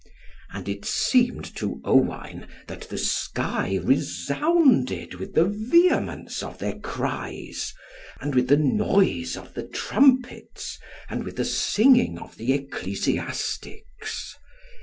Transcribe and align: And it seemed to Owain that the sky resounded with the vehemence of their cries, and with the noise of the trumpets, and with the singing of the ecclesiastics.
And 0.51 0.67
it 0.67 0.83
seemed 0.83 1.45
to 1.57 1.79
Owain 1.85 2.47
that 2.65 2.89
the 2.89 2.97
sky 2.97 3.77
resounded 3.83 5.13
with 5.13 5.35
the 5.35 5.45
vehemence 5.45 6.41
of 6.41 6.57
their 6.57 6.79
cries, 6.79 7.71
and 8.19 8.33
with 8.33 8.47
the 8.47 8.57
noise 8.57 9.37
of 9.37 9.53
the 9.53 9.67
trumpets, 9.67 10.79
and 11.07 11.23
with 11.23 11.35
the 11.35 11.45
singing 11.45 12.17
of 12.17 12.35
the 12.37 12.51
ecclesiastics. 12.51 14.33